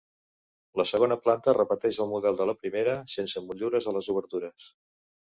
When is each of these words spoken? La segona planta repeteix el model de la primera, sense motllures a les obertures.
La 0.79 0.85
segona 0.91 1.17
planta 1.25 1.53
repeteix 1.57 1.99
el 2.05 2.09
model 2.13 2.39
de 2.39 2.47
la 2.51 2.55
primera, 2.61 2.95
sense 3.17 3.43
motllures 3.49 3.87
a 3.91 3.93
les 3.99 4.09
obertures. 4.15 4.65